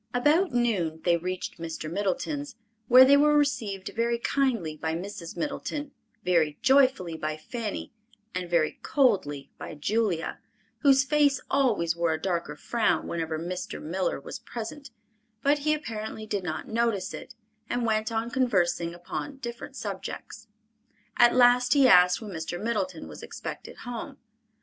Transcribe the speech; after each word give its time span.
About 0.15 0.51
noon 0.51 0.99
they 1.03 1.15
reached 1.15 1.59
Mr. 1.59 1.87
Middleton's, 1.87 2.55
where 2.87 3.05
they 3.05 3.15
were 3.15 3.37
received 3.37 3.91
very 3.95 4.17
kindly 4.17 4.75
by 4.75 4.95
Mrs. 4.95 5.37
Middleton, 5.37 5.91
very 6.25 6.57
joyfully 6.63 7.15
by 7.17 7.37
Fanny, 7.37 7.93
and 8.33 8.49
very 8.49 8.79
coldly 8.81 9.51
by 9.59 9.75
Julia, 9.75 10.39
whose 10.79 11.03
face 11.03 11.39
always 11.51 11.95
wore 11.95 12.13
a 12.13 12.19
darker 12.19 12.55
frown 12.55 13.07
whenever 13.07 13.37
Mr. 13.37 13.79
Miller 13.79 14.19
was 14.19 14.39
present; 14.39 14.89
but 15.43 15.59
he 15.59 15.73
apparently 15.75 16.25
did 16.25 16.43
not 16.43 16.67
notice 16.67 17.13
it, 17.13 17.35
and 17.69 17.85
went 17.85 18.11
on 18.11 18.31
conversing 18.31 18.95
upon 18.95 19.37
different 19.37 19.75
subjects. 19.75 20.47
At 21.17 21.35
last 21.35 21.73
he 21.73 21.87
asked 21.87 22.23
when 22.23 22.31
Mr. 22.31 22.59
Middleton 22.59 23.07
was 23.07 23.21
expected 23.21 23.77
home. 23.85 24.17